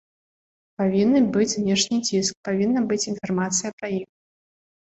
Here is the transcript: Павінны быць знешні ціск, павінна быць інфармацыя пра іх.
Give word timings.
Павінны 0.81 1.19
быць 1.35 1.49
знешні 1.57 1.99
ціск, 2.07 2.33
павінна 2.51 2.81
быць 2.89 3.01
інфармацыя 3.15 3.69
пра 3.79 3.87
іх. 4.01 4.07